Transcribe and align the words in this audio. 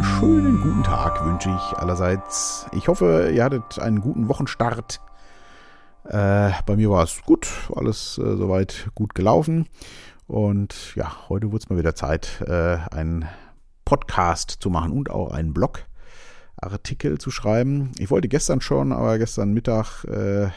Einen 0.00 0.18
schönen 0.18 0.60
guten 0.62 0.82
Tag 0.82 1.26
wünsche 1.26 1.50
ich 1.50 1.76
allerseits. 1.76 2.64
Ich 2.72 2.88
hoffe, 2.88 3.30
ihr 3.34 3.44
hattet 3.44 3.78
einen 3.78 4.00
guten 4.00 4.28
Wochenstart. 4.28 4.98
Äh, 6.04 6.52
bei 6.64 6.76
mir 6.76 6.88
war 6.88 7.04
es 7.04 7.20
gut, 7.20 7.46
alles 7.76 8.16
äh, 8.16 8.36
soweit 8.38 8.88
gut 8.94 9.14
gelaufen. 9.14 9.68
Und 10.26 10.96
ja, 10.96 11.28
heute 11.28 11.52
wird 11.52 11.64
es 11.64 11.68
mal 11.68 11.78
wieder 11.78 11.94
Zeit, 11.94 12.40
äh, 12.46 12.78
einen 12.90 13.28
Podcast 13.84 14.52
zu 14.60 14.70
machen 14.70 14.92
und 14.92 15.10
auch 15.10 15.32
einen 15.32 15.52
Blogartikel 15.52 17.18
zu 17.18 17.30
schreiben. 17.30 17.92
Ich 17.98 18.10
wollte 18.10 18.28
gestern 18.28 18.62
schon, 18.62 18.92
aber 18.92 19.18
gestern 19.18 19.52
Mittag 19.52 20.04
äh, 20.04 20.48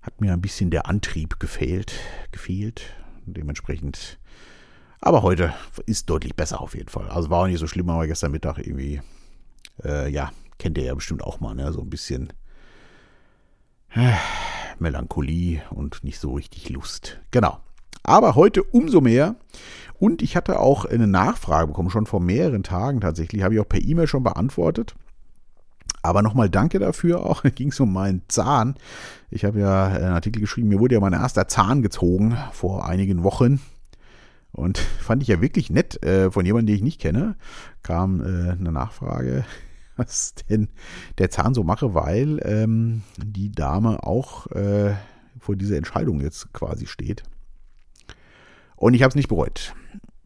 hat 0.00 0.22
mir 0.22 0.32
ein 0.32 0.40
bisschen 0.40 0.70
der 0.70 0.86
Antrieb 0.86 1.38
gefehlt. 1.38 1.92
gefehlt. 2.32 2.94
Dementsprechend 3.26 4.18
aber 5.00 5.22
heute 5.22 5.54
ist 5.86 6.10
deutlich 6.10 6.34
besser 6.34 6.60
auf 6.60 6.74
jeden 6.74 6.88
Fall. 6.88 7.08
Also 7.08 7.30
war 7.30 7.42
auch 7.42 7.46
nicht 7.46 7.58
so 7.58 7.66
schlimm, 7.66 7.90
aber 7.90 8.06
gestern 8.06 8.32
Mittag 8.32 8.58
irgendwie, 8.58 9.00
äh, 9.84 10.10
ja, 10.10 10.30
kennt 10.58 10.78
ihr 10.78 10.84
ja 10.84 10.94
bestimmt 10.94 11.22
auch 11.22 11.40
mal, 11.40 11.54
ne? 11.54 11.72
So 11.72 11.80
ein 11.80 11.90
bisschen 11.90 12.32
äh, 13.94 14.12
Melancholie 14.78 15.62
und 15.70 16.04
nicht 16.04 16.18
so 16.18 16.34
richtig 16.34 16.68
Lust. 16.70 17.20
Genau. 17.30 17.58
Aber 18.02 18.34
heute 18.34 18.62
umso 18.62 19.00
mehr. 19.00 19.36
Und 19.98 20.22
ich 20.22 20.36
hatte 20.36 20.60
auch 20.60 20.84
eine 20.84 21.06
Nachfrage 21.06 21.68
bekommen, 21.68 21.90
schon 21.90 22.06
vor 22.06 22.20
mehreren 22.20 22.62
Tagen 22.62 23.00
tatsächlich. 23.00 23.42
Habe 23.42 23.54
ich 23.54 23.60
auch 23.60 23.68
per 23.68 23.82
E-Mail 23.82 24.06
schon 24.06 24.22
beantwortet. 24.22 24.94
Aber 26.02 26.22
nochmal 26.22 26.48
danke 26.48 26.78
dafür 26.78 27.24
auch. 27.24 27.42
Ging 27.54 27.68
es 27.68 27.80
um 27.80 27.92
meinen 27.92 28.22
Zahn. 28.28 28.76
Ich 29.30 29.44
habe 29.44 29.60
ja 29.60 29.86
einen 29.86 30.12
Artikel 30.12 30.40
geschrieben, 30.40 30.68
mir 30.68 30.78
wurde 30.78 30.94
ja 30.94 31.00
mein 31.00 31.14
erster 31.14 31.48
Zahn 31.48 31.82
gezogen 31.82 32.36
vor 32.52 32.86
einigen 32.86 33.24
Wochen. 33.24 33.60
Und 34.56 34.78
fand 35.00 35.22
ich 35.22 35.28
ja 35.28 35.40
wirklich 35.40 35.70
nett 35.70 36.02
äh, 36.02 36.30
von 36.30 36.44
jemandem, 36.44 36.66
den 36.66 36.76
ich 36.76 36.82
nicht 36.82 37.00
kenne, 37.00 37.36
kam 37.82 38.20
äh, 38.20 38.52
eine 38.52 38.72
Nachfrage, 38.72 39.44
was 39.96 40.34
denn 40.48 40.68
der 41.18 41.30
Zahn 41.30 41.54
so 41.54 41.62
mache, 41.62 41.94
weil 41.94 42.40
ähm, 42.42 43.02
die 43.16 43.52
Dame 43.52 44.02
auch 44.02 44.46
äh, 44.48 44.94
vor 45.38 45.56
dieser 45.56 45.76
Entscheidung 45.76 46.20
jetzt 46.20 46.52
quasi 46.52 46.86
steht. 46.86 47.22
Und 48.76 48.94
ich 48.94 49.02
habe 49.02 49.10
es 49.10 49.14
nicht 49.14 49.28
bereut. 49.28 49.74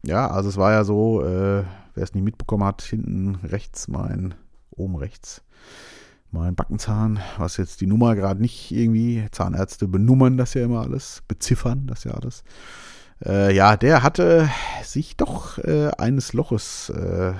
Ja, 0.03 0.29
also 0.29 0.49
es 0.49 0.57
war 0.57 0.71
ja 0.71 0.83
so, 0.83 1.21
äh, 1.21 1.63
wer 1.93 2.03
es 2.03 2.13
nicht 2.13 2.23
mitbekommen 2.23 2.63
hat, 2.63 2.81
hinten 2.81 3.35
rechts 3.43 3.87
mein, 3.87 4.33
oben 4.71 4.95
rechts, 4.95 5.43
mein 6.31 6.55
Backenzahn, 6.55 7.19
was 7.37 7.57
jetzt 7.57 7.81
die 7.81 7.87
Nummer 7.87 8.15
gerade 8.15 8.41
nicht 8.41 8.71
irgendwie, 8.71 9.25
Zahnärzte 9.31 9.87
benummern 9.87 10.37
das 10.37 10.53
ja 10.53 10.63
immer 10.63 10.81
alles, 10.81 11.23
beziffern 11.27 11.87
das 11.87 12.03
ja 12.03 12.11
alles. 12.11 12.43
Äh, 13.25 13.55
ja, 13.55 13.77
der 13.77 14.03
hatte 14.03 14.49
sich 14.83 15.15
doch 15.17 15.57
äh, 15.59 15.91
eines 15.97 16.33
Loches, 16.33 16.89
äh, 16.89 17.33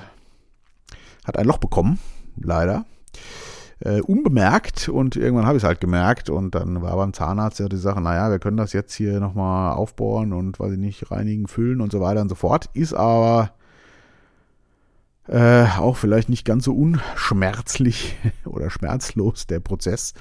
hat 1.25 1.37
ein 1.37 1.45
Loch 1.45 1.57
bekommen, 1.57 1.99
leider. 2.37 2.85
Äh, 3.79 4.01
unbemerkt 4.01 4.89
und 4.89 5.15
irgendwann 5.15 5.47
habe 5.47 5.57
ich 5.57 5.63
es 5.63 5.67
halt 5.67 5.81
gemerkt 5.81 6.29
und 6.29 6.53
dann 6.53 6.83
war 6.83 6.95
beim 6.97 7.13
Zahnarzt 7.13 7.59
ja 7.59 7.67
die 7.67 7.77
Sache, 7.77 7.99
naja, 7.99 8.29
wir 8.29 8.37
können 8.37 8.57
das 8.57 8.73
jetzt 8.73 8.93
hier 8.93 9.19
nochmal 9.19 9.73
aufbohren 9.73 10.33
und 10.33 10.59
weiß 10.59 10.73
ich 10.73 10.77
nicht, 10.77 11.09
reinigen, 11.09 11.47
füllen 11.47 11.81
und 11.81 11.91
so 11.91 11.99
weiter 11.99 12.21
und 12.21 12.29
so 12.29 12.35
fort. 12.35 12.69
Ist 12.75 12.93
aber 12.93 13.53
äh, 15.27 15.65
auch 15.79 15.97
vielleicht 15.97 16.29
nicht 16.29 16.45
ganz 16.45 16.65
so 16.65 16.75
unschmerzlich 16.75 18.17
oder 18.45 18.69
schmerzlos 18.69 19.47
der 19.47 19.59
Prozess 19.59 20.13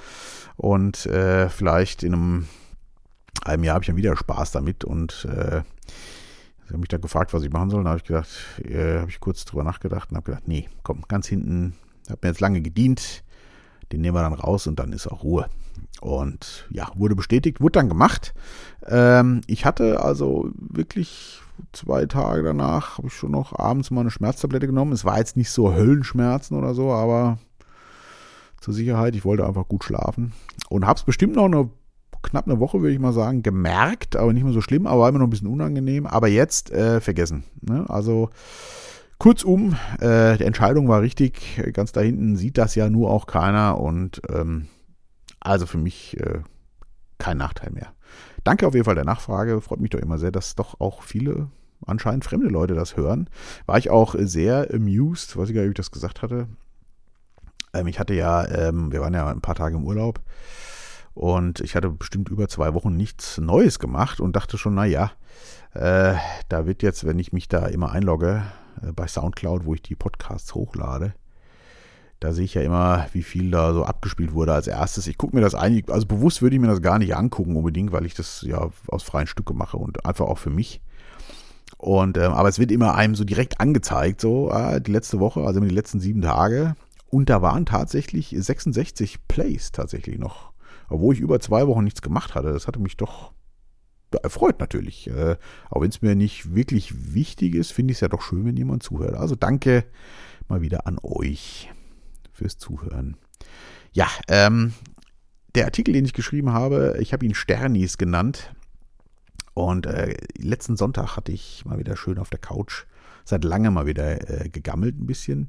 und 0.56 1.04
äh, 1.04 1.50
vielleicht 1.50 2.02
in 2.02 2.14
einem 2.14 2.48
einem 3.44 3.64
Jahr 3.64 3.74
habe 3.74 3.82
ich 3.82 3.88
dann 3.88 3.96
wieder 3.96 4.16
Spaß 4.16 4.52
damit 4.52 4.84
und 4.84 5.26
äh, 5.30 5.62
sie 6.66 6.72
haben 6.72 6.80
mich 6.80 6.88
da 6.88 6.98
gefragt, 6.98 7.32
was 7.32 7.42
ich 7.42 7.50
machen 7.50 7.70
soll. 7.70 7.84
Da 7.84 7.90
habe 7.90 7.98
ich 7.98 8.04
gedacht, 8.04 8.28
äh, 8.64 8.98
habe 8.98 9.10
ich 9.10 9.20
kurz 9.20 9.44
drüber 9.44 9.64
nachgedacht 9.64 10.10
und 10.10 10.16
habe 10.16 10.30
gedacht, 10.30 10.48
nee, 10.48 10.68
komm, 10.82 11.02
ganz 11.08 11.26
hinten, 11.26 11.74
hat 12.08 12.22
mir 12.22 12.28
jetzt 12.28 12.40
lange 12.40 12.60
gedient, 12.60 13.24
den 13.92 14.00
nehmen 14.00 14.16
wir 14.16 14.22
dann 14.22 14.32
raus 14.32 14.66
und 14.66 14.78
dann 14.78 14.92
ist 14.92 15.06
auch 15.06 15.22
Ruhe. 15.24 15.48
Und 16.00 16.68
ja, 16.70 16.90
wurde 16.94 17.14
bestätigt, 17.14 17.60
wurde 17.60 17.78
dann 17.78 17.88
gemacht. 17.88 18.34
Ähm, 18.86 19.42
ich 19.46 19.64
hatte 19.64 20.02
also 20.02 20.50
wirklich 20.54 21.40
zwei 21.72 22.06
Tage 22.06 22.42
danach, 22.42 22.98
habe 22.98 23.08
ich 23.08 23.14
schon 23.14 23.32
noch 23.32 23.58
abends 23.58 23.90
mal 23.90 24.00
eine 24.00 24.10
Schmerztablette 24.10 24.66
genommen. 24.66 24.92
Es 24.92 25.04
war 25.04 25.18
jetzt 25.18 25.36
nicht 25.36 25.50
so 25.50 25.74
Höllenschmerzen 25.74 26.56
oder 26.56 26.74
so, 26.74 26.92
aber 26.92 27.38
zur 28.60 28.74
Sicherheit, 28.74 29.14
ich 29.16 29.24
wollte 29.24 29.46
einfach 29.46 29.68
gut 29.68 29.84
schlafen. 29.84 30.32
Und 30.68 30.86
habe 30.86 30.98
es 30.98 31.04
bestimmt 31.04 31.36
noch 31.36 31.46
eine 31.46 31.70
knapp 32.22 32.46
eine 32.46 32.60
Woche, 32.60 32.80
würde 32.80 32.92
ich 32.92 33.00
mal 33.00 33.12
sagen, 33.12 33.42
gemerkt, 33.42 34.16
aber 34.16 34.32
nicht 34.32 34.44
mehr 34.44 34.52
so 34.52 34.60
schlimm, 34.60 34.86
aber 34.86 35.08
immer 35.08 35.18
noch 35.18 35.26
ein 35.26 35.30
bisschen 35.30 35.48
unangenehm. 35.48 36.06
Aber 36.06 36.28
jetzt 36.28 36.70
äh, 36.70 37.00
vergessen. 37.00 37.44
Ne? 37.60 37.84
Also 37.88 38.30
kurzum, 39.18 39.76
äh, 40.00 40.36
die 40.36 40.44
Entscheidung 40.44 40.88
war 40.88 41.02
richtig. 41.02 41.60
Ganz 41.72 41.92
da 41.92 42.00
hinten 42.00 42.36
sieht 42.36 42.58
das 42.58 42.74
ja 42.74 42.90
nur 42.90 43.10
auch 43.10 43.26
keiner 43.26 43.78
und 43.78 44.20
ähm, 44.30 44.66
also 45.40 45.66
für 45.66 45.78
mich 45.78 46.18
äh, 46.20 46.40
kein 47.18 47.38
Nachteil 47.38 47.70
mehr. 47.70 47.92
Danke 48.44 48.66
auf 48.66 48.74
jeden 48.74 48.84
Fall 48.84 48.94
der 48.94 49.04
Nachfrage. 49.04 49.60
Freut 49.60 49.80
mich 49.80 49.90
doch 49.90 49.98
immer 49.98 50.18
sehr, 50.18 50.32
dass 50.32 50.54
doch 50.54 50.80
auch 50.80 51.02
viele 51.02 51.48
anscheinend 51.86 52.24
fremde 52.24 52.48
Leute 52.48 52.74
das 52.74 52.96
hören. 52.96 53.28
War 53.66 53.78
ich 53.78 53.90
auch 53.90 54.14
sehr 54.18 54.68
amused, 54.72 55.36
weiß 55.36 55.48
ich 55.48 55.54
gar 55.54 55.62
nicht, 55.62 55.70
ob 55.70 55.72
ich 55.72 55.82
das 55.82 55.90
gesagt 55.90 56.22
hatte. 56.22 56.48
Ähm, 57.72 57.86
ich 57.86 57.98
hatte 57.98 58.14
ja, 58.14 58.46
ähm, 58.46 58.92
wir 58.92 59.00
waren 59.00 59.14
ja 59.14 59.26
ein 59.28 59.40
paar 59.40 59.54
Tage 59.54 59.76
im 59.76 59.84
Urlaub 59.84 60.20
und 61.14 61.60
ich 61.60 61.74
hatte 61.74 61.90
bestimmt 61.90 62.28
über 62.28 62.48
zwei 62.48 62.74
Wochen 62.74 62.96
nichts 62.96 63.38
Neues 63.38 63.78
gemacht 63.78 64.20
und 64.20 64.36
dachte 64.36 64.58
schon, 64.58 64.74
naja, 64.74 65.12
äh, 65.74 66.14
da 66.48 66.66
wird 66.66 66.82
jetzt, 66.82 67.04
wenn 67.04 67.18
ich 67.18 67.32
mich 67.32 67.48
da 67.48 67.66
immer 67.66 67.92
einlogge 67.92 68.44
äh, 68.82 68.92
bei 68.92 69.06
Soundcloud, 69.06 69.64
wo 69.64 69.74
ich 69.74 69.82
die 69.82 69.96
Podcasts 69.96 70.54
hochlade, 70.54 71.14
da 72.20 72.32
sehe 72.32 72.44
ich 72.44 72.54
ja 72.54 72.62
immer, 72.62 73.06
wie 73.12 73.22
viel 73.22 73.50
da 73.50 73.72
so 73.72 73.84
abgespielt 73.84 74.34
wurde 74.34 74.52
als 74.52 74.66
erstes. 74.66 75.06
Ich 75.06 75.16
gucke 75.16 75.34
mir 75.34 75.42
das 75.42 75.54
eigentlich, 75.54 75.90
also 75.90 76.06
bewusst 76.06 76.42
würde 76.42 76.54
ich 76.54 76.60
mir 76.60 76.68
das 76.68 76.82
gar 76.82 76.98
nicht 76.98 77.16
angucken 77.16 77.56
unbedingt, 77.56 77.92
weil 77.92 78.04
ich 78.04 78.14
das 78.14 78.42
ja 78.42 78.68
aus 78.88 79.02
freien 79.02 79.26
Stücke 79.26 79.54
mache 79.54 79.78
und 79.78 80.04
einfach 80.04 80.26
auch 80.26 80.38
für 80.38 80.50
mich. 80.50 80.82
Und 81.78 82.18
ähm, 82.18 82.32
aber 82.32 82.50
es 82.50 82.58
wird 82.58 82.72
immer 82.72 82.94
einem 82.94 83.14
so 83.14 83.24
direkt 83.24 83.58
angezeigt, 83.58 84.20
so 84.20 84.50
äh, 84.50 84.82
die 84.82 84.92
letzte 84.92 85.18
Woche, 85.18 85.40
also 85.40 85.60
die 85.60 85.68
letzten 85.68 85.98
sieben 85.98 86.20
Tage. 86.20 86.76
Und 87.08 87.30
da 87.30 87.40
waren 87.40 87.64
tatsächlich 87.64 88.34
66 88.38 89.26
Plays 89.26 89.72
tatsächlich 89.72 90.18
noch 90.18 90.49
obwohl 90.90 91.14
ich 91.14 91.20
über 91.20 91.40
zwei 91.40 91.66
Wochen 91.66 91.84
nichts 91.84 92.02
gemacht 92.02 92.34
hatte. 92.34 92.52
Das 92.52 92.66
hatte 92.66 92.80
mich 92.80 92.96
doch 92.96 93.32
erfreut 94.22 94.60
natürlich. 94.60 95.08
Äh, 95.08 95.36
auch 95.70 95.80
wenn 95.80 95.90
es 95.90 96.02
mir 96.02 96.14
nicht 96.14 96.54
wirklich 96.54 97.14
wichtig 97.14 97.54
ist, 97.54 97.72
finde 97.72 97.92
ich 97.92 97.96
es 97.96 98.00
ja 98.00 98.08
doch 98.08 98.22
schön, 98.22 98.44
wenn 98.44 98.56
jemand 98.56 98.82
zuhört. 98.82 99.14
Also 99.14 99.36
danke 99.36 99.84
mal 100.48 100.60
wieder 100.60 100.86
an 100.86 100.98
euch 101.02 101.70
fürs 102.32 102.58
Zuhören. 102.58 103.16
Ja, 103.92 104.08
ähm, 104.28 104.74
der 105.54 105.64
Artikel, 105.64 105.94
den 105.94 106.04
ich 106.04 106.12
geschrieben 106.12 106.52
habe, 106.52 106.98
ich 107.00 107.12
habe 107.12 107.24
ihn 107.24 107.34
Sternis 107.34 107.98
genannt. 107.98 108.54
Und 109.54 109.86
äh, 109.86 110.14
letzten 110.36 110.76
Sonntag 110.76 111.16
hatte 111.16 111.32
ich 111.32 111.64
mal 111.64 111.78
wieder 111.78 111.96
schön 111.96 112.18
auf 112.18 112.30
der 112.30 112.38
Couch 112.38 112.84
seit 113.24 113.44
langem 113.44 113.74
mal 113.74 113.86
wieder 113.86 114.44
äh, 114.44 114.48
gegammelt 114.48 114.98
ein 114.98 115.06
bisschen. 115.06 115.48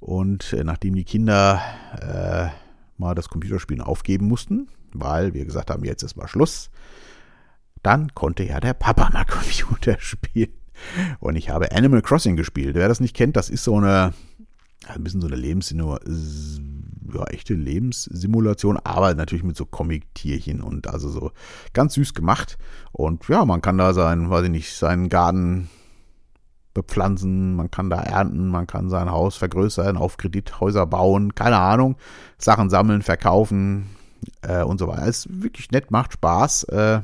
Und 0.00 0.52
äh, 0.52 0.64
nachdem 0.64 0.94
die 0.94 1.04
Kinder 1.04 1.60
äh, 2.00 2.48
mal 2.98 3.14
das 3.14 3.28
Computerspielen 3.28 3.82
aufgeben 3.82 4.26
mussten, 4.26 4.68
weil 4.92 5.34
wir 5.34 5.44
gesagt 5.44 5.70
haben, 5.70 5.84
jetzt 5.84 6.02
ist 6.02 6.16
mal 6.16 6.28
Schluss. 6.28 6.70
Dann 7.82 8.14
konnte 8.14 8.44
ja 8.44 8.60
der 8.60 8.74
Papa 8.74 9.10
mal 9.12 9.24
Computer 9.28 9.96
spielen. 10.00 10.52
Und 11.18 11.36
ich 11.36 11.50
habe 11.50 11.72
Animal 11.72 12.02
Crossing 12.02 12.36
gespielt. 12.36 12.74
Wer 12.74 12.88
das 12.88 13.00
nicht 13.00 13.16
kennt, 13.16 13.36
das 13.36 13.50
ist 13.50 13.64
so 13.64 13.76
eine, 13.76 14.12
ein 14.86 15.02
bisschen 15.02 15.20
so 15.20 15.26
eine 15.26 15.36
Lebenssimulation, 15.36 16.78
ja, 17.12 17.24
echte 17.24 17.54
Lebenssimulation, 17.54 18.78
aber 18.84 19.14
natürlich 19.14 19.44
mit 19.44 19.56
so 19.56 19.64
Comic-Tierchen 19.64 20.60
und 20.60 20.88
also 20.88 21.08
so 21.08 21.32
ganz 21.72 21.94
süß 21.94 22.14
gemacht. 22.14 22.58
Und 22.92 23.26
ja, 23.28 23.44
man 23.44 23.62
kann 23.62 23.78
da 23.78 23.94
sein, 23.94 24.30
weiß 24.30 24.44
ich 24.44 24.50
nicht, 24.50 24.74
seinen 24.74 25.08
Garten 25.08 25.68
bepflanzen, 26.74 27.56
man 27.56 27.70
kann 27.70 27.90
da 27.90 28.00
ernten, 28.00 28.48
man 28.48 28.66
kann 28.66 28.88
sein 28.88 29.10
Haus 29.10 29.36
vergrößern, 29.36 29.96
auf 29.96 30.16
Kredit 30.16 30.60
Häuser 30.60 30.86
bauen, 30.86 31.34
keine 31.34 31.58
Ahnung, 31.58 31.96
Sachen 32.36 32.70
sammeln, 32.70 33.02
verkaufen, 33.02 33.90
äh, 34.42 34.62
und 34.62 34.78
so 34.78 34.88
weiter. 34.88 35.06
Es 35.06 35.26
ist 35.26 35.42
wirklich 35.42 35.70
nett, 35.70 35.90
macht 35.90 36.12
Spaß. 36.14 36.64
Äh, 36.64 37.00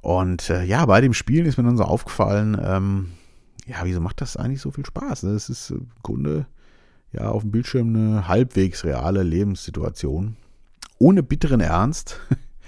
und 0.00 0.50
äh, 0.50 0.64
ja, 0.64 0.84
bei 0.86 1.00
dem 1.00 1.14
Spielen 1.14 1.46
ist 1.46 1.56
mir 1.56 1.64
dann 1.64 1.76
so 1.76 1.84
aufgefallen, 1.84 2.60
ähm, 2.62 3.12
ja, 3.66 3.78
wieso 3.84 4.00
macht 4.00 4.20
das 4.20 4.36
eigentlich 4.36 4.60
so 4.60 4.70
viel 4.70 4.84
Spaß? 4.84 5.22
Es 5.24 5.48
ist 5.48 5.70
im 5.70 5.90
Grunde 6.02 6.46
ja 7.12 7.28
auf 7.30 7.42
dem 7.42 7.52
Bildschirm 7.52 7.94
eine 7.94 8.28
halbwegs 8.28 8.84
reale 8.84 9.22
Lebenssituation. 9.22 10.36
Ohne 10.98 11.22
bitteren 11.22 11.60
Ernst. 11.60 12.20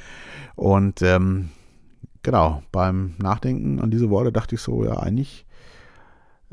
Und 0.56 1.02
ähm, 1.02 1.50
genau, 2.22 2.62
beim 2.70 3.14
Nachdenken 3.18 3.80
an 3.80 3.90
diese 3.90 4.10
Worte 4.10 4.32
dachte 4.32 4.54
ich 4.54 4.60
so, 4.60 4.84
ja, 4.84 4.98
eigentlich 4.98 5.46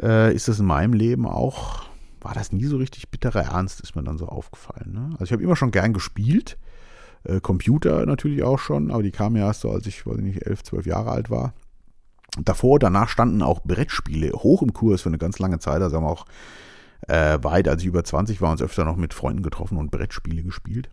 äh, 0.01 0.33
ist 0.33 0.47
das 0.47 0.59
in 0.59 0.65
meinem 0.65 0.93
Leben 0.93 1.27
auch 1.27 1.90
war 2.21 2.33
das 2.33 2.51
nie 2.51 2.65
so 2.65 2.77
richtig 2.77 3.09
bitterer 3.09 3.43
Ernst, 3.43 3.81
ist 3.81 3.95
mir 3.95 4.03
dann 4.03 4.17
so 4.17 4.27
aufgefallen. 4.27 4.93
Ne? 4.93 5.09
Also 5.13 5.25
ich 5.25 5.31
habe 5.33 5.43
immer 5.43 5.55
schon 5.55 5.71
gern 5.71 5.93
gespielt, 5.93 6.57
äh, 7.23 7.39
Computer 7.39 8.05
natürlich 8.05 8.43
auch 8.43 8.59
schon, 8.59 8.91
aber 8.91 9.03
die 9.03 9.11
kamen 9.11 9.35
ja 9.35 9.47
erst 9.47 9.61
so, 9.61 9.71
als 9.71 9.85
ich, 9.87 10.05
weiß 10.05 10.17
nicht, 10.17 10.45
elf, 10.45 10.63
zwölf 10.63 10.85
Jahre 10.85 11.11
alt 11.11 11.29
war. 11.29 11.53
Davor, 12.41 12.79
danach 12.79 13.09
standen 13.09 13.41
auch 13.41 13.61
Brettspiele 13.61 14.31
hoch 14.31 14.61
im 14.61 14.73
Kurs 14.73 15.01
für 15.01 15.09
eine 15.09 15.17
ganz 15.17 15.39
lange 15.39 15.59
Zeit. 15.59 15.81
Also 15.81 15.97
haben 15.97 16.05
wir 16.05 16.09
auch 16.09 16.25
äh, 17.07 17.39
weit, 17.41 17.67
als 17.67 17.81
ich 17.81 17.87
über 17.87 18.03
20 18.03 18.41
war, 18.41 18.51
uns 18.51 18.61
öfter 18.61 18.85
noch 18.85 18.95
mit 18.95 19.13
Freunden 19.13 19.43
getroffen 19.43 19.77
und 19.77 19.91
Brettspiele 19.91 20.43
gespielt. 20.43 20.89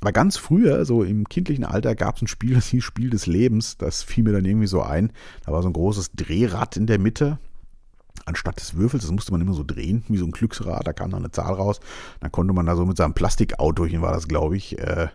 Aber 0.00 0.12
ganz 0.12 0.36
früher, 0.36 0.84
so 0.84 1.02
im 1.02 1.26
kindlichen 1.28 1.64
Alter, 1.64 1.94
gab 1.94 2.16
es 2.16 2.22
ein 2.22 2.26
Spiel, 2.26 2.54
das 2.54 2.66
hieß 2.66 2.84
Spiel 2.84 3.08
des 3.08 3.26
Lebens. 3.26 3.78
Das 3.78 4.02
fiel 4.02 4.24
mir 4.24 4.32
dann 4.32 4.44
irgendwie 4.44 4.66
so 4.66 4.82
ein. 4.82 5.12
Da 5.46 5.52
war 5.52 5.62
so 5.62 5.68
ein 5.68 5.72
großes 5.72 6.12
Drehrad 6.12 6.76
in 6.76 6.86
der 6.86 6.98
Mitte. 6.98 7.38
Anstatt 8.26 8.58
des 8.58 8.74
Würfels, 8.74 9.02
das 9.02 9.12
musste 9.12 9.32
man 9.32 9.40
immer 9.40 9.54
so 9.54 9.64
drehen, 9.64 10.04
wie 10.08 10.16
so 10.16 10.24
ein 10.24 10.30
Glücksrad, 10.30 10.86
da 10.86 10.92
kam 10.92 11.10
dann 11.10 11.20
eine 11.20 11.32
Zahl 11.32 11.52
raus. 11.52 11.80
Dann 12.20 12.32
konnte 12.32 12.54
man 12.54 12.66
da 12.66 12.76
so 12.76 12.86
mit 12.86 12.96
seinem 12.96 13.14
Plastikautochen, 13.14 14.02
war 14.02 14.12
das, 14.12 14.28
glaube 14.28 14.56
ich, 14.56 14.78
äh, 14.78 15.08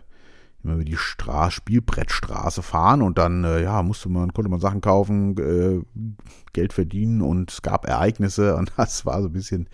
immer 0.62 0.74
über 0.74 0.84
die 0.84 0.96
Straße, 0.96 1.56
Spielbrettstraße 1.56 2.62
fahren 2.62 3.02
und 3.02 3.18
dann, 3.18 3.44
äh, 3.44 3.62
ja, 3.62 3.82
musste 3.82 4.08
man, 4.08 4.32
konnte 4.32 4.50
man 4.50 4.60
Sachen 4.60 4.80
kaufen, 4.80 5.36
äh, 5.38 5.82
Geld 6.52 6.72
verdienen 6.72 7.22
und 7.22 7.50
es 7.50 7.62
gab 7.62 7.86
Ereignisse 7.86 8.56
und 8.58 8.72
das 8.76 9.06
war 9.06 9.22
so 9.22 9.28
ein 9.28 9.32
bisschen, 9.32 9.68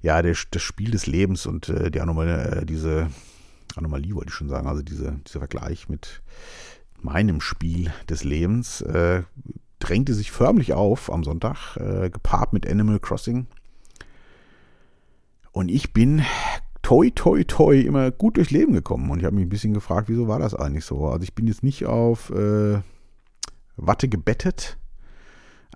ja, 0.00 0.22
der, 0.22 0.36
das 0.50 0.62
Spiel 0.62 0.92
des 0.92 1.06
Lebens 1.06 1.46
und 1.46 1.68
äh, 1.68 1.90
die 1.90 2.00
Anomalie, 2.00 2.36
äh, 2.36 2.66
diese 2.66 3.08
Anomalie 3.76 4.14
wollte 4.14 4.28
ich 4.28 4.34
schon 4.34 4.48
sagen, 4.48 4.66
also 4.66 4.82
diese, 4.82 5.20
dieser 5.26 5.40
Vergleich 5.40 5.88
mit 5.88 6.22
meinem 7.00 7.40
Spiel 7.40 7.92
des 8.08 8.22
Lebens 8.22 8.80
äh, 8.82 9.22
drängte 9.82 10.14
sich 10.14 10.30
förmlich 10.30 10.72
auf 10.74 11.12
am 11.12 11.24
Sonntag, 11.24 11.76
äh, 11.76 12.08
gepaart 12.08 12.52
mit 12.52 12.70
Animal 12.70 13.00
Crossing. 13.00 13.46
Und 15.50 15.70
ich 15.70 15.92
bin 15.92 16.22
toi, 16.82 17.10
toi, 17.10 17.44
toi 17.44 17.78
immer 17.80 18.10
gut 18.10 18.36
durchs 18.36 18.50
Leben 18.50 18.72
gekommen. 18.72 19.10
Und 19.10 19.18
ich 19.18 19.24
habe 19.24 19.34
mich 19.34 19.46
ein 19.46 19.50
bisschen 19.50 19.74
gefragt, 19.74 20.08
wieso 20.08 20.28
war 20.28 20.38
das 20.38 20.54
eigentlich 20.54 20.84
so? 20.84 21.06
Also 21.06 21.24
ich 21.24 21.34
bin 21.34 21.46
jetzt 21.46 21.62
nicht 21.62 21.84
auf 21.86 22.30
äh, 22.30 22.80
Watte 23.76 24.08
gebettet. 24.08 24.78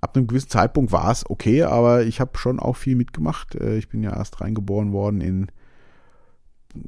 Ab 0.00 0.16
einem 0.16 0.26
gewissen 0.26 0.50
Zeitpunkt 0.50 0.92
war 0.92 1.10
es 1.10 1.28
okay, 1.28 1.64
aber 1.64 2.04
ich 2.04 2.20
habe 2.20 2.38
schon 2.38 2.60
auch 2.60 2.76
viel 2.76 2.96
mitgemacht. 2.96 3.54
Äh, 3.56 3.76
ich 3.76 3.88
bin 3.88 4.02
ja 4.02 4.16
erst 4.16 4.40
reingeboren 4.40 4.92
worden 4.92 5.20
in 5.20 5.46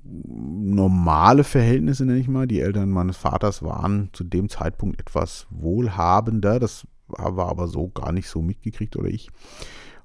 normale 0.04 1.44
Verhältnisse, 1.44 2.04
nenne 2.04 2.18
ich 2.18 2.28
mal. 2.28 2.46
Die 2.46 2.60
Eltern 2.60 2.90
meines 2.90 3.16
Vaters 3.16 3.62
waren 3.62 4.10
zu 4.12 4.24
dem 4.24 4.48
Zeitpunkt 4.48 5.00
etwas 5.00 5.46
wohlhabender. 5.50 6.60
Das 6.60 6.86
haben 7.16 7.36
wir 7.36 7.46
aber 7.46 7.68
so 7.68 7.88
gar 7.88 8.12
nicht 8.12 8.28
so 8.28 8.42
mitgekriegt 8.42 8.96
oder 8.96 9.08
ich. 9.08 9.30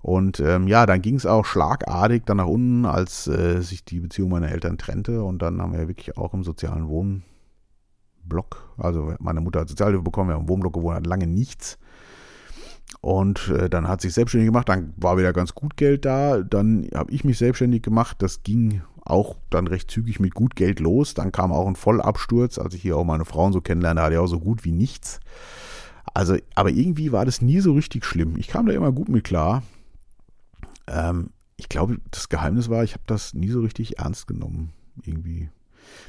Und 0.01 0.41
ähm, 0.41 0.67
ja, 0.67 0.85
dann 0.85 1.01
ging 1.01 1.15
es 1.15 1.25
auch 1.25 1.45
schlagartig 1.45 2.23
dann 2.25 2.38
nach 2.38 2.47
unten, 2.47 2.85
als 2.85 3.25
äh, 3.27 3.61
sich 3.61 3.85
die 3.85 4.01
Beziehung 4.01 4.31
meiner 4.31 4.51
Eltern 4.51 4.77
trennte. 4.77 5.23
Und 5.23 5.41
dann 5.41 5.61
haben 5.61 5.71
wir 5.71 5.88
wirklich 5.88 6.17
auch 6.17 6.33
im 6.33 6.44
sozialen 6.44 6.89
Wohnblock, 6.89 8.73
also 8.77 9.13
meine 9.19 9.39
Mutter 9.39 9.61
hat 9.61 9.69
Sozialhilfe 9.69 10.03
bekommen, 10.03 10.29
wir 10.29 10.35
haben 10.35 10.44
im 10.44 10.50
Wohnblock 10.50 10.73
gewohnt, 10.73 10.97
hat 10.97 11.07
lange 11.07 11.27
nichts. 11.27 11.77
Und 13.00 13.50
äh, 13.50 13.69
dann 13.69 13.88
hat 13.88 14.01
sich 14.01 14.13
selbstständig 14.13 14.50
gemacht, 14.50 14.69
dann 14.69 14.94
war 14.97 15.17
wieder 15.17 15.33
ganz 15.33 15.55
gut 15.55 15.77
Geld 15.77 16.05
da. 16.05 16.41
Dann 16.41 16.88
habe 16.94 17.11
ich 17.11 17.23
mich 17.23 17.38
selbstständig 17.38 17.81
gemacht. 17.81 18.17
Das 18.21 18.44
ging 18.44 18.81
auch 19.05 19.38
dann 19.50 19.67
recht 19.67 19.91
zügig 19.91 20.19
mit 20.19 20.33
gut 20.33 20.55
Geld 20.55 20.79
los. 20.79 21.13
Dann 21.13 21.31
kam 21.31 21.51
auch 21.51 21.67
ein 21.67 21.75
Vollabsturz, 21.75 22.57
als 22.57 22.73
ich 22.73 22.81
hier 22.81 22.97
auch 22.97 23.03
meine 23.03 23.25
Frauen 23.25 23.53
so 23.53 23.61
kennenlernte, 23.61 24.01
hatte 24.01 24.13
ich 24.13 24.19
auch 24.19 24.27
so 24.27 24.39
gut 24.39 24.63
wie 24.63 24.71
nichts. 24.71 25.19
Also, 26.13 26.38
aber 26.55 26.69
irgendwie 26.69 27.11
war 27.11 27.25
das 27.25 27.41
nie 27.41 27.59
so 27.59 27.73
richtig 27.73 28.05
schlimm. 28.05 28.35
Ich 28.38 28.47
kam 28.47 28.65
da 28.65 28.73
immer 28.73 28.91
gut 28.91 29.09
mit 29.09 29.23
klar. 29.23 29.63
Ähm, 30.88 31.29
ich 31.57 31.69
glaube, 31.69 32.00
das 32.11 32.29
Geheimnis 32.29 32.69
war, 32.69 32.83
ich 32.83 32.94
habe 32.94 33.03
das 33.07 33.33
nie 33.33 33.50
so 33.50 33.61
richtig 33.61 34.00
ernst 34.00 34.27
genommen. 34.27 34.73
Irgendwie. 35.03 35.50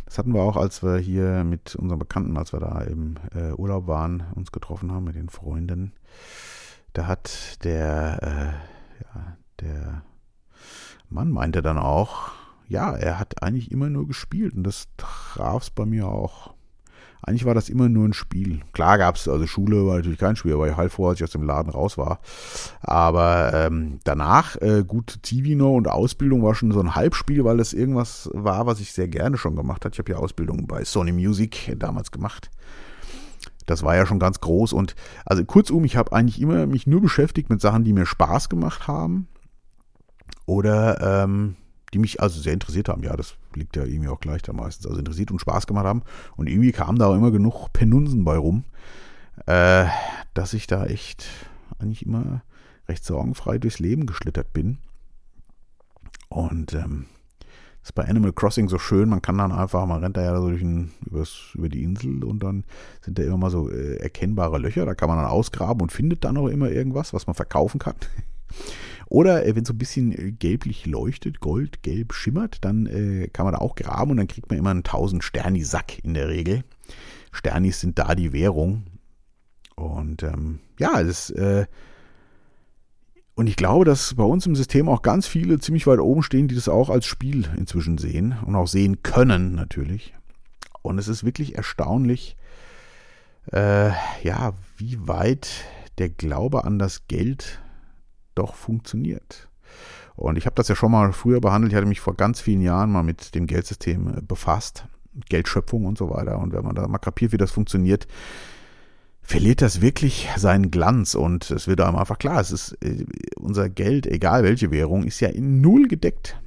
Das 0.04 0.18
hatten 0.18 0.34
wir 0.34 0.42
auch, 0.42 0.56
als 0.56 0.82
wir 0.82 0.98
hier 0.98 1.44
mit 1.44 1.74
unseren 1.74 1.98
Bekannten, 1.98 2.36
als 2.36 2.52
wir 2.52 2.60
da 2.60 2.80
im 2.82 3.16
äh, 3.34 3.52
Urlaub 3.52 3.86
waren, 3.86 4.24
uns 4.34 4.52
getroffen 4.52 4.92
haben 4.92 5.04
mit 5.04 5.16
den 5.16 5.28
Freunden. 5.28 5.92
Da 6.92 7.06
hat 7.06 7.64
der, 7.64 8.22
äh, 8.22 9.02
ja, 9.04 9.36
der 9.60 10.02
Mann 11.08 11.30
meinte 11.30 11.62
dann 11.62 11.78
auch, 11.78 12.32
ja, 12.68 12.92
er 12.92 13.18
hat 13.18 13.42
eigentlich 13.42 13.70
immer 13.70 13.90
nur 13.90 14.06
gespielt 14.06 14.54
und 14.54 14.64
das 14.64 14.88
traf 14.96 15.64
es 15.64 15.70
bei 15.70 15.86
mir 15.86 16.08
auch. 16.08 16.53
Eigentlich 17.22 17.46
war 17.46 17.54
das 17.54 17.70
immer 17.70 17.88
nur 17.88 18.06
ein 18.06 18.12
Spiel. 18.12 18.60
Klar 18.72 18.98
gab 18.98 19.16
es, 19.16 19.28
also 19.28 19.46
Schule 19.46 19.86
war 19.86 19.96
natürlich 19.96 20.18
kein 20.18 20.36
Spiel, 20.36 20.58
weil 20.58 20.70
ich 20.70 20.76
halb 20.76 20.92
vor, 20.92 21.10
als 21.10 21.20
ich 21.20 21.24
aus 21.24 21.30
dem 21.30 21.42
Laden 21.42 21.70
raus 21.70 21.96
war. 21.96 22.20
Aber 22.80 23.52
ähm, 23.54 23.98
danach, 24.04 24.60
äh, 24.60 24.84
gut, 24.86 25.20
Zivino 25.22 25.74
und 25.74 25.88
Ausbildung 25.88 26.42
war 26.42 26.54
schon 26.54 26.72
so 26.72 26.80
ein 26.80 26.94
Halbspiel, 26.94 27.44
weil 27.44 27.56
das 27.56 27.72
irgendwas 27.72 28.28
war, 28.34 28.66
was 28.66 28.80
ich 28.80 28.92
sehr 28.92 29.08
gerne 29.08 29.38
schon 29.38 29.56
gemacht 29.56 29.84
habe. 29.84 29.94
Ich 29.94 29.98
habe 29.98 30.12
ja 30.12 30.18
Ausbildung 30.18 30.66
bei 30.66 30.84
Sony 30.84 31.12
Music 31.12 31.74
damals 31.78 32.10
gemacht. 32.10 32.50
Das 33.66 33.82
war 33.82 33.96
ja 33.96 34.04
schon 34.04 34.18
ganz 34.18 34.40
groß 34.40 34.74
und 34.74 34.94
also 35.24 35.44
kurzum, 35.44 35.84
ich 35.84 35.96
habe 35.96 36.12
eigentlich 36.12 36.40
immer 36.40 36.66
mich 36.66 36.86
nur 36.86 37.00
beschäftigt 37.00 37.48
mit 37.48 37.62
Sachen, 37.62 37.84
die 37.84 37.94
mir 37.94 38.04
Spaß 38.04 38.50
gemacht 38.50 38.86
haben 38.86 39.28
oder 40.46 41.24
ähm, 41.24 41.56
die 41.94 41.98
mich 41.98 42.20
also 42.20 42.40
sehr 42.40 42.52
interessiert 42.52 42.88
haben. 42.88 43.02
Ja, 43.04 43.16
das 43.16 43.36
liegt 43.54 43.76
ja 43.76 43.84
irgendwie 43.84 44.08
auch 44.08 44.20
gleich 44.20 44.42
da 44.42 44.52
meistens. 44.52 44.86
Also 44.86 44.98
interessiert 44.98 45.30
und 45.30 45.38
Spaß 45.38 45.66
gemacht 45.66 45.86
haben. 45.86 46.02
Und 46.36 46.48
irgendwie 46.48 46.72
kam 46.72 46.98
da 46.98 47.06
auch 47.06 47.14
immer 47.14 47.30
genug 47.30 47.72
Penunsen 47.72 48.24
bei 48.24 48.36
rum, 48.36 48.64
äh, 49.46 49.86
dass 50.34 50.52
ich 50.52 50.66
da 50.66 50.86
echt 50.86 51.26
eigentlich 51.78 52.04
immer 52.04 52.42
recht 52.88 53.04
sorgenfrei 53.04 53.58
durchs 53.58 53.78
Leben 53.78 54.06
geschlittert 54.06 54.52
bin. 54.52 54.78
Und 56.28 56.74
ähm, 56.74 57.06
das 57.38 57.90
ist 57.90 57.92
bei 57.92 58.08
Animal 58.08 58.32
Crossing 58.32 58.68
so 58.68 58.78
schön, 58.78 59.08
man 59.08 59.22
kann 59.22 59.38
dann 59.38 59.52
einfach, 59.52 59.86
man 59.86 60.02
rennt 60.02 60.16
da 60.16 60.22
ja 60.22 60.36
so 60.36 60.48
durch 60.48 60.62
ein, 60.62 60.90
übers, 61.06 61.50
über 61.54 61.68
die 61.68 61.84
Insel 61.84 62.24
und 62.24 62.42
dann 62.42 62.64
sind 63.02 63.18
da 63.18 63.22
immer 63.22 63.36
mal 63.36 63.50
so 63.50 63.70
äh, 63.70 63.96
erkennbare 63.96 64.58
Löcher, 64.58 64.86
da 64.86 64.94
kann 64.94 65.08
man 65.08 65.18
dann 65.18 65.26
ausgraben 65.26 65.82
und 65.82 65.92
findet 65.92 66.24
dann 66.24 66.36
auch 66.38 66.48
immer 66.48 66.70
irgendwas, 66.70 67.12
was 67.12 67.26
man 67.26 67.34
verkaufen 67.34 67.78
kann. 67.78 67.96
Oder 69.14 69.46
äh, 69.46 69.54
wenn 69.54 69.62
es 69.62 69.68
so 69.68 69.74
ein 69.74 69.78
bisschen 69.78 70.10
äh, 70.10 70.32
gelblich 70.32 70.86
leuchtet, 70.86 71.38
gold, 71.38 71.84
gelb 71.84 72.12
schimmert, 72.14 72.64
dann 72.64 72.86
äh, 72.86 73.28
kann 73.28 73.44
man 73.44 73.54
da 73.54 73.60
auch 73.60 73.76
graben 73.76 74.10
und 74.10 74.16
dann 74.16 74.26
kriegt 74.26 74.50
man 74.50 74.58
immer 74.58 74.70
einen 74.70 74.80
1000 74.80 75.22
Sterni-Sack 75.22 76.02
in 76.02 76.14
der 76.14 76.26
Regel. 76.26 76.64
Sternis 77.30 77.80
sind 77.80 77.96
da 77.96 78.16
die 78.16 78.32
Währung. 78.32 78.86
Und 79.76 80.24
ähm, 80.24 80.58
ja, 80.80 81.00
das 81.00 81.30
äh, 81.30 81.66
und 83.36 83.46
ich 83.46 83.54
glaube, 83.54 83.84
dass 83.84 84.14
bei 84.14 84.24
uns 84.24 84.46
im 84.46 84.56
System 84.56 84.88
auch 84.88 85.02
ganz 85.02 85.28
viele 85.28 85.60
ziemlich 85.60 85.86
weit 85.86 86.00
oben 86.00 86.24
stehen, 86.24 86.48
die 86.48 86.56
das 86.56 86.68
auch 86.68 86.90
als 86.90 87.06
Spiel 87.06 87.48
inzwischen 87.56 87.98
sehen 87.98 88.34
und 88.44 88.56
auch 88.56 88.66
sehen 88.66 89.04
können 89.04 89.54
natürlich. 89.54 90.12
Und 90.82 90.98
es 90.98 91.06
ist 91.06 91.22
wirklich 91.22 91.54
erstaunlich, 91.54 92.36
äh, 93.52 93.90
ja, 94.24 94.54
wie 94.76 95.06
weit 95.06 95.50
der 95.98 96.08
Glaube 96.08 96.64
an 96.64 96.80
das 96.80 97.06
Geld 97.06 97.60
doch 98.34 98.54
funktioniert. 98.54 99.48
Und 100.16 100.36
ich 100.36 100.46
habe 100.46 100.54
das 100.54 100.68
ja 100.68 100.76
schon 100.76 100.92
mal 100.92 101.12
früher 101.12 101.40
behandelt. 101.40 101.72
Ich 101.72 101.76
hatte 101.76 101.86
mich 101.86 102.00
vor 102.00 102.14
ganz 102.14 102.40
vielen 102.40 102.60
Jahren 102.60 102.92
mal 102.92 103.02
mit 103.02 103.34
dem 103.34 103.46
Geldsystem 103.46 104.18
äh, 104.18 104.20
befasst, 104.20 104.86
Geldschöpfung 105.28 105.86
und 105.86 105.98
so 105.98 106.10
weiter. 106.10 106.38
Und 106.38 106.52
wenn 106.52 106.64
man 106.64 106.74
da 106.74 106.86
mal 106.86 106.98
kapiert, 106.98 107.32
wie 107.32 107.36
das 107.36 107.50
funktioniert, 107.50 108.06
verliert 109.22 109.62
das 109.62 109.80
wirklich 109.80 110.28
seinen 110.36 110.70
Glanz 110.70 111.14
und 111.14 111.50
es 111.50 111.66
wird 111.66 111.80
einem 111.80 111.96
einfach 111.96 112.18
klar, 112.18 112.40
es 112.40 112.52
ist 112.52 112.72
äh, 112.82 113.06
unser 113.36 113.68
Geld, 113.70 114.06
egal 114.06 114.44
welche 114.44 114.70
Währung, 114.70 115.04
ist 115.04 115.20
ja 115.20 115.28
in 115.28 115.60
null 115.60 115.88
gedeckt. 115.88 116.38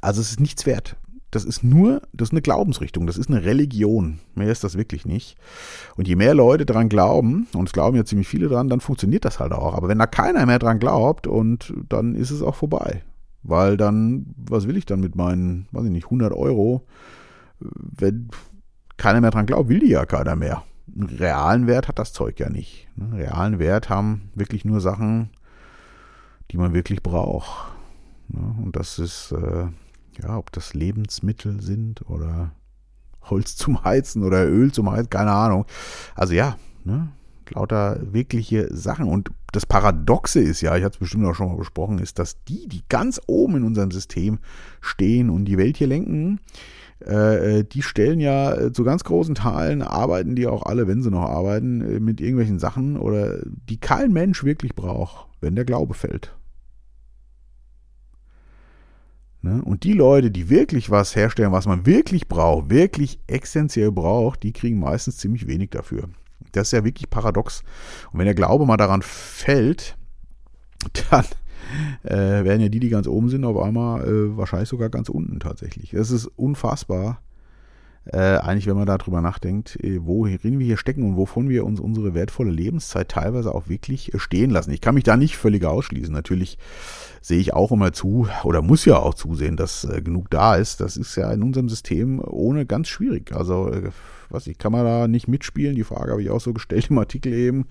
Also 0.00 0.20
es 0.20 0.30
ist 0.30 0.40
nichts 0.40 0.66
wert 0.66 0.96
das 1.32 1.44
ist 1.44 1.64
nur, 1.64 2.02
das 2.12 2.28
ist 2.28 2.32
eine 2.32 2.42
Glaubensrichtung, 2.42 3.06
das 3.06 3.16
ist 3.16 3.30
eine 3.30 3.42
Religion. 3.42 4.20
Mehr 4.34 4.52
ist 4.52 4.64
das 4.64 4.76
wirklich 4.76 5.06
nicht. 5.06 5.36
Und 5.96 6.06
je 6.06 6.14
mehr 6.14 6.34
Leute 6.34 6.66
dran 6.66 6.90
glauben, 6.90 7.48
und 7.54 7.66
es 7.66 7.72
glauben 7.72 7.96
ja 7.96 8.04
ziemlich 8.04 8.28
viele 8.28 8.48
dran, 8.48 8.68
dann 8.68 8.80
funktioniert 8.80 9.24
das 9.24 9.40
halt 9.40 9.52
auch. 9.52 9.74
Aber 9.74 9.88
wenn 9.88 9.98
da 9.98 10.06
keiner 10.06 10.44
mehr 10.44 10.58
dran 10.58 10.78
glaubt, 10.78 11.26
und 11.26 11.72
dann 11.88 12.14
ist 12.14 12.30
es 12.30 12.42
auch 12.42 12.54
vorbei. 12.54 13.02
Weil 13.42 13.78
dann, 13.78 14.34
was 14.36 14.68
will 14.68 14.76
ich 14.76 14.84
dann 14.84 15.00
mit 15.00 15.16
meinen, 15.16 15.66
weiß 15.72 15.86
ich 15.86 15.90
nicht, 15.90 16.04
100 16.04 16.34
Euro? 16.34 16.86
Wenn 17.60 18.28
keiner 18.98 19.22
mehr 19.22 19.30
dran 19.30 19.46
glaubt, 19.46 19.70
will 19.70 19.80
die 19.80 19.88
ja 19.88 20.04
keiner 20.04 20.36
mehr. 20.36 20.62
Einen 20.94 21.08
realen 21.08 21.66
Wert 21.66 21.88
hat 21.88 21.98
das 21.98 22.12
Zeug 22.12 22.38
ja 22.40 22.50
nicht. 22.50 22.88
Einen 23.00 23.14
realen 23.14 23.58
Wert 23.58 23.88
haben 23.88 24.30
wirklich 24.34 24.66
nur 24.66 24.82
Sachen, 24.82 25.30
die 26.50 26.58
man 26.58 26.74
wirklich 26.74 27.02
braucht. 27.02 27.72
Und 28.28 28.76
das 28.76 28.98
ist, 28.98 29.32
äh, 29.32 29.66
ja, 30.20 30.36
ob 30.36 30.52
das 30.52 30.74
Lebensmittel 30.74 31.60
sind 31.62 32.08
oder 32.08 32.52
Holz 33.22 33.56
zum 33.56 33.84
Heizen 33.84 34.24
oder 34.24 34.46
Öl 34.46 34.72
zum 34.72 34.90
Heizen, 34.90 35.10
keine 35.10 35.32
Ahnung. 35.32 35.64
Also 36.14 36.34
ja, 36.34 36.56
ne, 36.84 37.08
lauter 37.50 37.98
wirkliche 38.12 38.74
Sachen. 38.74 39.08
Und 39.08 39.30
das 39.52 39.66
Paradoxe 39.66 40.40
ist 40.40 40.60
ja, 40.60 40.76
ich 40.76 40.84
hatte 40.84 40.94
es 40.94 41.00
bestimmt 41.00 41.26
auch 41.26 41.34
schon 41.34 41.48
mal 41.48 41.56
besprochen, 41.56 41.98
ist, 41.98 42.18
dass 42.18 42.42
die, 42.44 42.68
die 42.68 42.82
ganz 42.88 43.20
oben 43.26 43.56
in 43.56 43.64
unserem 43.64 43.90
System 43.90 44.38
stehen 44.80 45.30
und 45.30 45.44
die 45.44 45.58
Welt 45.58 45.76
hier 45.76 45.86
lenken, 45.86 46.40
äh, 47.04 47.60
äh 47.60 47.64
die 47.64 47.82
stellen 47.82 48.20
ja 48.20 48.54
äh, 48.54 48.72
zu 48.72 48.84
ganz 48.84 49.04
großen 49.04 49.34
Teilen, 49.34 49.82
arbeiten 49.82 50.34
die 50.34 50.46
auch 50.46 50.64
alle, 50.64 50.86
wenn 50.86 51.02
sie 51.02 51.10
noch 51.10 51.28
arbeiten, 51.28 51.80
äh, 51.80 52.00
mit 52.00 52.20
irgendwelchen 52.20 52.58
Sachen 52.58 52.96
oder 52.96 53.38
die 53.44 53.78
kein 53.78 54.12
Mensch 54.12 54.44
wirklich 54.44 54.74
braucht, 54.74 55.28
wenn 55.40 55.54
der 55.54 55.64
Glaube 55.64 55.94
fällt. 55.94 56.34
Ne? 59.31 59.31
Und 59.42 59.82
die 59.82 59.92
Leute, 59.92 60.30
die 60.30 60.48
wirklich 60.50 60.90
was 60.90 61.16
herstellen, 61.16 61.50
was 61.50 61.66
man 61.66 61.84
wirklich 61.84 62.28
braucht, 62.28 62.70
wirklich 62.70 63.18
essentiell 63.26 63.90
braucht, 63.90 64.44
die 64.44 64.52
kriegen 64.52 64.78
meistens 64.78 65.16
ziemlich 65.16 65.48
wenig 65.48 65.70
dafür. 65.70 66.08
Das 66.52 66.68
ist 66.68 66.72
ja 66.72 66.84
wirklich 66.84 67.10
paradox. 67.10 67.62
Und 68.12 68.20
wenn 68.20 68.26
der 68.26 68.34
Glaube 68.34 68.66
mal 68.66 68.76
daran 68.76 69.02
fällt, 69.02 69.96
dann 71.10 71.24
äh, 72.04 72.44
werden 72.44 72.60
ja 72.60 72.68
die, 72.68 72.80
die 72.80 72.88
ganz 72.88 73.08
oben 73.08 73.30
sind, 73.30 73.44
auf 73.44 73.58
einmal 73.58 74.06
äh, 74.06 74.36
wahrscheinlich 74.36 74.68
sogar 74.68 74.90
ganz 74.90 75.08
unten 75.08 75.40
tatsächlich. 75.40 75.90
Das 75.90 76.10
ist 76.10 76.26
unfassbar. 76.26 77.20
Äh, 78.04 78.38
eigentlich, 78.38 78.66
wenn 78.66 78.76
man 78.76 78.86
darüber 78.86 79.20
nachdenkt, 79.20 79.78
äh, 79.82 80.04
worin 80.04 80.58
wir 80.58 80.66
hier 80.66 80.76
stecken 80.76 81.04
und 81.04 81.16
wovon 81.16 81.48
wir 81.48 81.64
uns 81.64 81.78
unsere 81.78 82.14
wertvolle 82.14 82.50
Lebenszeit 82.50 83.08
teilweise 83.08 83.54
auch 83.54 83.68
wirklich 83.68 84.12
äh, 84.12 84.18
stehen 84.18 84.50
lassen. 84.50 84.72
Ich 84.72 84.80
kann 84.80 84.96
mich 84.96 85.04
da 85.04 85.16
nicht 85.16 85.36
völlig 85.36 85.64
ausschließen. 85.64 86.12
Natürlich 86.12 86.58
sehe 87.20 87.38
ich 87.38 87.54
auch 87.54 87.70
immer 87.70 87.92
zu 87.92 88.26
oder 88.42 88.60
muss 88.60 88.84
ja 88.84 88.96
auch 88.96 89.14
zusehen, 89.14 89.56
dass 89.56 89.86
genug 90.02 90.30
da 90.30 90.56
ist. 90.56 90.80
Das 90.80 90.96
ist 90.96 91.14
ja 91.14 91.30
in 91.32 91.44
unserem 91.44 91.68
System 91.68 92.20
ohne 92.24 92.66
ganz 92.66 92.88
schwierig. 92.88 93.32
Also, 93.32 93.70
was 94.28 94.48
ich, 94.48 94.58
kann 94.58 94.72
man 94.72 94.84
da 94.84 95.06
nicht 95.06 95.28
mitspielen? 95.28 95.76
Die 95.76 95.84
Frage 95.84 96.10
habe 96.10 96.22
ich 96.22 96.30
auch 96.30 96.40
so 96.40 96.52
gestellt 96.52 96.90
im 96.90 96.98
Artikel 96.98 97.32
eben. 97.32 97.66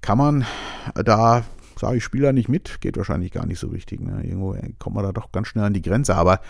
Kann 0.00 0.16
man 0.16 0.46
da 0.94 1.44
sage 1.78 1.96
ich, 1.96 2.04
spiele 2.04 2.26
da 2.26 2.32
nicht 2.32 2.48
mit, 2.48 2.80
geht 2.80 2.96
wahrscheinlich 2.96 3.32
gar 3.32 3.46
nicht 3.46 3.58
so 3.58 3.68
richtig. 3.68 4.00
Ne? 4.00 4.22
Irgendwo 4.22 4.56
kommt 4.78 4.94
man 4.94 5.04
da 5.04 5.12
doch 5.12 5.32
ganz 5.32 5.48
schnell 5.48 5.64
an 5.64 5.74
die 5.74 5.82
Grenze. 5.82 6.14
Aber 6.14 6.40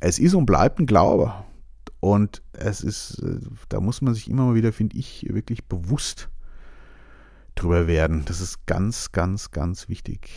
es 0.00 0.18
ist 0.18 0.34
und 0.34 0.46
bleibt 0.46 0.78
ein 0.78 0.86
Glaube. 0.86 1.32
Und 2.06 2.40
es 2.52 2.84
ist, 2.84 3.18
äh, 3.18 3.40
da 3.68 3.80
muss 3.80 4.00
man 4.00 4.14
sich 4.14 4.30
immer 4.30 4.44
mal 4.44 4.54
wieder, 4.54 4.72
finde 4.72 4.96
ich, 4.96 5.26
wirklich 5.28 5.64
bewusst 5.64 6.28
drüber 7.56 7.88
werden. 7.88 8.22
Das 8.26 8.40
ist 8.40 8.64
ganz, 8.66 9.10
ganz, 9.10 9.50
ganz 9.50 9.88
wichtig, 9.88 10.30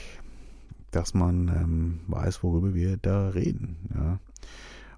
dass 0.90 1.14
man 1.14 1.48
ähm, 1.50 2.00
weiß, 2.08 2.42
worüber 2.42 2.74
wir 2.74 2.98
da 2.98 3.30
reden. 3.30 3.78
Ja. 3.94 4.20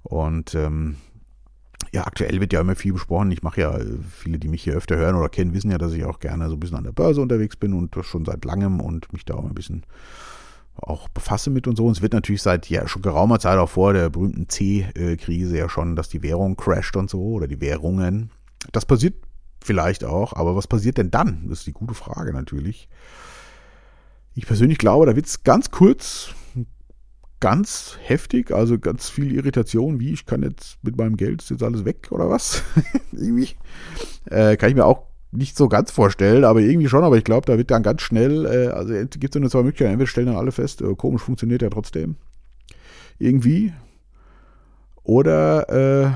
Und 0.03 0.55
ähm, 0.55 0.95
ja, 1.91 2.05
aktuell 2.07 2.39
wird 2.39 2.53
ja 2.53 2.61
immer 2.61 2.77
viel 2.77 2.93
besprochen. 2.93 3.31
Ich 3.31 3.43
mache 3.43 3.59
ja, 3.59 3.77
viele, 4.09 4.39
die 4.39 4.47
mich 4.47 4.63
hier 4.63 4.75
öfter 4.75 4.95
hören 4.95 5.15
oder 5.15 5.27
kennen, 5.27 5.53
wissen 5.53 5.71
ja, 5.71 5.77
dass 5.77 5.91
ich 5.91 6.05
auch 6.05 6.21
gerne 6.21 6.47
so 6.47 6.55
ein 6.55 6.59
bisschen 6.61 6.77
an 6.77 6.85
der 6.85 6.93
Börse 6.93 7.19
unterwegs 7.19 7.57
bin 7.57 7.73
und 7.73 7.93
schon 8.05 8.23
seit 8.23 8.45
langem 8.45 8.79
und 8.79 9.11
mich 9.11 9.25
da 9.25 9.33
auch 9.33 9.45
ein 9.45 9.55
bisschen 9.55 9.85
auch 10.81 11.07
befasse 11.09 11.49
mit 11.49 11.67
und 11.67 11.75
so. 11.75 11.85
Und 11.85 11.97
es 11.97 12.01
wird 12.01 12.13
natürlich 12.13 12.41
seit 12.41 12.69
ja 12.69 12.87
schon 12.87 13.01
geraumer 13.01 13.39
Zeit 13.39 13.57
auch 13.57 13.69
vor 13.69 13.93
der 13.93 14.09
berühmten 14.09 14.49
C-Krise 14.49 15.57
ja 15.57 15.69
schon, 15.69 15.95
dass 15.95 16.09
die 16.09 16.23
Währung 16.23 16.57
crasht 16.57 16.95
und 16.95 17.09
so 17.09 17.21
oder 17.21 17.47
die 17.47 17.61
Währungen. 17.61 18.31
Das 18.71 18.85
passiert 18.85 19.15
vielleicht 19.63 20.03
auch, 20.03 20.33
aber 20.33 20.55
was 20.55 20.67
passiert 20.67 20.97
denn 20.97 21.11
dann? 21.11 21.47
Das 21.49 21.59
ist 21.59 21.67
die 21.67 21.73
gute 21.73 21.93
Frage 21.93 22.33
natürlich. 22.33 22.89
Ich 24.33 24.45
persönlich 24.45 24.77
glaube, 24.77 25.05
da 25.05 25.15
wird 25.15 25.25
es 25.25 25.43
ganz 25.43 25.71
kurz 25.71 26.33
ganz 27.41 27.97
heftig, 28.03 28.51
also 28.51 28.79
ganz 28.79 29.09
viel 29.09 29.33
Irritation, 29.33 29.99
wie 29.99 30.13
ich 30.13 30.25
kann 30.25 30.43
jetzt 30.43 30.77
mit 30.83 30.95
meinem 30.95 31.17
Geld 31.17 31.41
ist 31.41 31.49
jetzt 31.49 31.63
alles 31.63 31.83
weg 31.83 32.07
oder 32.11 32.29
was? 32.29 32.63
irgendwie. 33.11 33.49
Äh, 34.25 34.55
kann 34.55 34.69
ich 34.69 34.75
mir 34.75 34.85
auch 34.85 35.07
nicht 35.31 35.57
so 35.57 35.69
ganz 35.69 35.91
vorstellen, 35.91 36.43
aber 36.43 36.59
irgendwie 36.59 36.89
schon, 36.89 37.03
aber 37.03 37.17
ich 37.17 37.23
glaube, 37.23 37.45
da 37.45 37.57
wird 37.57 37.71
dann 37.71 37.83
ganz 37.83 38.01
schnell, 38.01 38.45
äh, 38.45 38.67
also 38.67 38.93
gibt 38.93 39.35
es 39.35 39.39
nur 39.39 39.49
zwei 39.49 39.63
Möglichkeiten, 39.63 39.91
entweder 39.91 40.07
stellen 40.07 40.27
dann 40.27 40.35
alle 40.35 40.51
fest, 40.51 40.81
äh, 40.81 40.93
komisch 40.95 41.21
funktioniert 41.21 41.61
ja 41.61 41.69
trotzdem. 41.69 42.15
Irgendwie. 43.17 43.73
Oder 45.03 45.69
äh, 45.69 46.11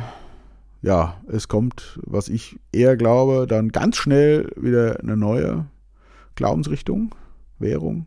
ja, 0.86 1.22
es 1.28 1.48
kommt, 1.48 2.00
was 2.06 2.30
ich 2.30 2.60
eher 2.72 2.98
glaube, 2.98 3.48
dann 3.48 3.70
ganz 3.70 3.96
schnell 3.96 4.52
wieder 4.56 5.00
eine 5.00 5.18
neue 5.18 5.66
Glaubensrichtung, 6.36 7.16
Währung. 7.58 8.06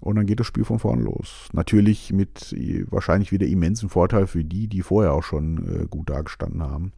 Und 0.00 0.16
dann 0.16 0.26
geht 0.26 0.40
das 0.40 0.46
Spiel 0.46 0.64
von 0.64 0.78
vorne 0.78 1.02
los. 1.02 1.48
Natürlich 1.52 2.12
mit 2.12 2.54
wahrscheinlich 2.90 3.32
wieder 3.32 3.46
immensen 3.46 3.88
Vorteil 3.88 4.26
für 4.26 4.44
die, 4.44 4.68
die 4.68 4.82
vorher 4.82 5.14
auch 5.14 5.22
schon 5.22 5.84
äh, 5.84 5.86
gut 5.86 6.10
dagestanden 6.10 6.62
haben. 6.62 6.92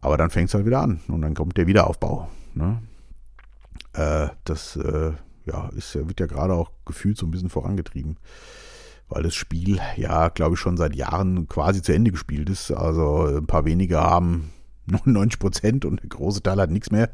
Aber 0.00 0.16
dann 0.16 0.30
fängt 0.30 0.48
es 0.48 0.54
halt 0.54 0.66
wieder 0.66 0.82
an 0.82 1.00
und 1.08 1.22
dann 1.22 1.34
kommt 1.34 1.56
der 1.56 1.66
Wiederaufbau. 1.66 2.28
Ne? 2.54 2.82
Äh, 3.92 4.28
das 4.44 4.76
äh, 4.76 5.12
ja, 5.46 5.68
ist, 5.76 5.94
wird 5.94 6.20
ja 6.20 6.26
gerade 6.26 6.54
auch 6.54 6.70
gefühlt 6.84 7.16
so 7.16 7.26
ein 7.26 7.30
bisschen 7.30 7.50
vorangetrieben. 7.50 8.16
Weil 9.08 9.22
das 9.22 9.34
Spiel 9.34 9.78
ja, 9.96 10.28
glaube 10.30 10.54
ich, 10.54 10.60
schon 10.60 10.76
seit 10.76 10.96
Jahren 10.96 11.48
quasi 11.48 11.80
zu 11.80 11.92
Ende 11.92 12.10
gespielt 12.10 12.50
ist. 12.50 12.72
Also 12.72 13.26
ein 13.26 13.46
paar 13.46 13.64
wenige 13.64 14.00
haben 14.00 14.50
99 14.86 15.38
Prozent 15.38 15.84
und 15.84 16.02
der 16.02 16.08
große 16.08 16.42
Teil 16.42 16.60
hat 16.60 16.70
nichts 16.70 16.90
mehr. 16.90 17.10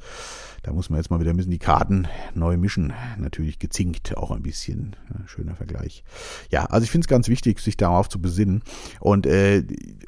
Da 0.62 0.72
muss 0.72 0.90
man 0.90 0.98
jetzt 0.98 1.10
mal 1.10 1.18
wieder 1.20 1.30
ein 1.30 1.36
bisschen 1.36 1.50
die 1.50 1.58
Karten 1.58 2.06
neu 2.34 2.56
mischen. 2.56 2.92
Natürlich 3.18 3.58
gezinkt 3.58 4.16
auch 4.16 4.30
ein 4.30 4.42
bisschen. 4.42 4.94
Ja, 5.10 5.26
schöner 5.26 5.56
Vergleich. 5.56 6.04
Ja, 6.50 6.66
also 6.66 6.84
ich 6.84 6.90
finde 6.90 7.04
es 7.06 7.08
ganz 7.08 7.28
wichtig, 7.28 7.58
sich 7.58 7.76
darauf 7.76 8.08
zu 8.08 8.20
besinnen. 8.20 8.62
Und 9.00 9.26
äh, 9.26 9.64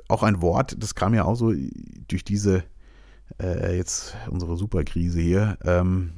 auch 0.09 0.23
ein 0.23 0.43
Wort, 0.43 0.77
das 0.79 0.95
kam 0.95 1.13
ja 1.15 1.25
auch 1.25 1.35
so 1.35 1.53
durch 2.07 2.25
diese 2.25 2.63
äh, 3.43 3.77
jetzt 3.77 4.17
unsere 4.31 4.57
Superkrise 4.57 5.21
hier. 5.21 5.59
Ähm, 5.65 6.13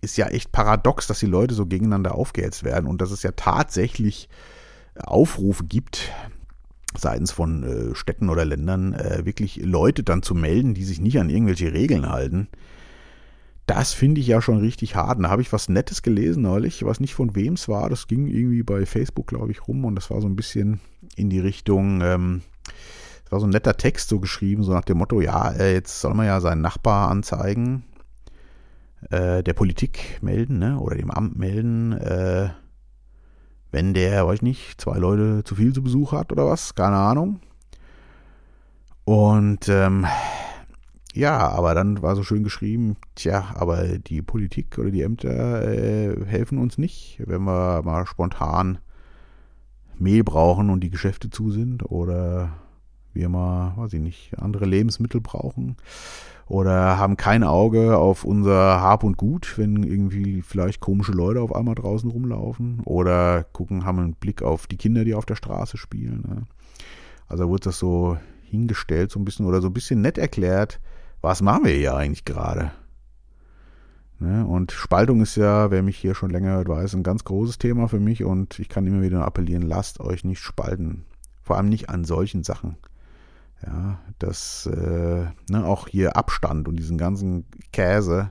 ist 0.00 0.16
ja 0.16 0.28
echt 0.28 0.52
paradox, 0.52 1.06
dass 1.06 1.18
die 1.18 1.26
Leute 1.26 1.54
so 1.54 1.66
gegeneinander 1.66 2.14
aufgehetzt 2.14 2.64
werden 2.64 2.86
und 2.86 3.02
dass 3.02 3.10
es 3.10 3.22
ja 3.22 3.32
tatsächlich 3.32 4.30
Aufrufe 4.96 5.64
gibt, 5.64 6.10
seitens 6.96 7.32
von 7.32 7.62
äh, 7.62 7.94
Städten 7.94 8.28
oder 8.28 8.44
Ländern, 8.44 8.94
äh, 8.94 9.24
wirklich 9.24 9.56
Leute 9.56 10.02
dann 10.02 10.22
zu 10.22 10.34
melden, 10.34 10.74
die 10.74 10.84
sich 10.84 11.00
nicht 11.00 11.18
an 11.18 11.30
irgendwelche 11.30 11.72
Regeln 11.72 12.08
halten. 12.08 12.48
Das 13.66 13.92
finde 13.92 14.20
ich 14.20 14.26
ja 14.26 14.42
schon 14.42 14.58
richtig 14.58 14.96
hart. 14.96 15.22
da 15.22 15.30
habe 15.30 15.42
ich 15.42 15.52
was 15.52 15.68
Nettes 15.68 16.02
gelesen 16.02 16.42
neulich, 16.42 16.84
was 16.84 16.98
nicht 16.98 17.14
von 17.14 17.36
wem 17.36 17.54
es 17.54 17.68
war. 17.68 17.88
Das 17.88 18.08
ging 18.08 18.26
irgendwie 18.26 18.64
bei 18.64 18.84
Facebook, 18.84 19.28
glaube 19.28 19.52
ich, 19.52 19.68
rum 19.68 19.84
und 19.84 19.94
das 19.94 20.10
war 20.10 20.20
so 20.20 20.28
ein 20.28 20.34
bisschen 20.34 20.80
in 21.14 21.30
die 21.30 21.38
Richtung, 21.38 22.00
ähm, 22.00 22.42
war 23.30 23.38
so 23.38 23.46
ein 23.46 23.50
netter 23.50 23.76
Text 23.76 24.08
so 24.08 24.18
geschrieben, 24.18 24.64
so 24.64 24.72
nach 24.72 24.84
dem 24.84 24.98
Motto, 24.98 25.20
ja, 25.20 25.52
äh, 25.52 25.72
jetzt 25.72 26.00
soll 26.00 26.14
man 26.14 26.26
ja 26.26 26.40
seinen 26.40 26.62
Nachbar 26.62 27.10
anzeigen, 27.10 27.84
äh, 29.10 29.44
der 29.44 29.52
Politik 29.52 30.18
melden, 30.20 30.58
ne, 30.58 30.78
oder 30.80 30.96
dem 30.96 31.12
Amt 31.12 31.38
melden, 31.38 31.92
äh, 31.92 32.48
wenn 33.70 33.94
der, 33.94 34.26
weiß 34.26 34.36
ich 34.36 34.42
nicht, 34.42 34.80
zwei 34.80 34.98
Leute 34.98 35.42
zu 35.44 35.54
viel 35.54 35.72
zu 35.72 35.82
Besuch 35.82 36.12
hat 36.12 36.32
oder 36.32 36.46
was, 36.46 36.74
keine 36.74 36.96
Ahnung. 36.96 37.40
Und 39.04 39.68
ähm, 39.68 40.06
ja, 41.14 41.38
aber 41.38 41.74
dann 41.74 42.02
war 42.02 42.14
so 42.14 42.22
schön 42.22 42.44
geschrieben, 42.44 42.96
tja, 43.14 43.52
aber 43.54 43.98
die 43.98 44.22
Politik 44.22 44.78
oder 44.78 44.90
die 44.90 45.02
Ämter 45.02 45.62
äh, 45.62 46.24
helfen 46.26 46.58
uns 46.58 46.78
nicht, 46.78 47.20
wenn 47.26 47.42
wir 47.42 47.82
mal 47.82 48.06
spontan 48.06 48.78
Mehl 49.98 50.24
brauchen 50.24 50.70
und 50.70 50.80
die 50.80 50.90
Geschäfte 50.90 51.30
zu 51.30 51.50
sind 51.50 51.90
oder 51.90 52.52
wir 53.12 53.28
mal, 53.28 53.74
weiß 53.76 53.94
ich 53.94 54.00
nicht, 54.00 54.38
andere 54.38 54.66
Lebensmittel 54.66 55.20
brauchen 55.20 55.76
oder 56.50 56.98
haben 56.98 57.16
kein 57.16 57.44
Auge 57.44 57.96
auf 57.96 58.24
unser 58.24 58.80
Hab 58.80 59.04
und 59.04 59.16
Gut, 59.16 59.56
wenn 59.56 59.84
irgendwie 59.84 60.42
vielleicht 60.42 60.80
komische 60.80 61.12
Leute 61.12 61.40
auf 61.40 61.54
einmal 61.54 61.76
draußen 61.76 62.10
rumlaufen 62.10 62.80
oder 62.84 63.44
gucken, 63.44 63.84
haben 63.84 64.00
einen 64.00 64.14
Blick 64.14 64.42
auf 64.42 64.66
die 64.66 64.76
Kinder, 64.76 65.04
die 65.04 65.14
auf 65.14 65.26
der 65.26 65.36
Straße 65.36 65.76
spielen. 65.76 66.24
Ne? 66.26 66.42
Also 67.28 67.48
wurde 67.48 67.64
das 67.64 67.78
so 67.78 68.18
hingestellt, 68.42 69.12
so 69.12 69.20
ein 69.20 69.24
bisschen 69.24 69.46
oder 69.46 69.60
so 69.60 69.68
ein 69.68 69.72
bisschen 69.72 70.00
nett 70.00 70.18
erklärt, 70.18 70.80
was 71.20 71.40
machen 71.40 71.66
wir 71.66 71.72
hier 71.72 71.94
eigentlich 71.94 72.24
gerade? 72.24 72.72
Ne? 74.18 74.44
Und 74.44 74.72
Spaltung 74.72 75.22
ist 75.22 75.36
ja, 75.36 75.70
wer 75.70 75.84
mich 75.84 75.98
hier 75.98 76.16
schon 76.16 76.30
länger 76.30 76.54
hört, 76.54 76.68
weiß, 76.68 76.94
ein 76.94 77.04
ganz 77.04 77.22
großes 77.22 77.58
Thema 77.58 77.86
für 77.86 78.00
mich 78.00 78.24
und 78.24 78.58
ich 78.58 78.68
kann 78.68 78.88
immer 78.88 79.02
wieder 79.02 79.24
appellieren, 79.24 79.62
lasst 79.62 80.00
euch 80.00 80.24
nicht 80.24 80.40
spalten. 80.40 81.04
Vor 81.42 81.56
allem 81.56 81.68
nicht 81.68 81.88
an 81.90 82.04
solchen 82.04 82.42
Sachen. 82.42 82.76
Ja, 83.66 84.00
das, 84.18 84.66
äh, 84.66 85.26
ne, 85.50 85.64
auch 85.64 85.88
hier 85.88 86.16
Abstand 86.16 86.66
und 86.66 86.76
diesen 86.76 86.96
ganzen 86.96 87.44
Käse, 87.72 88.30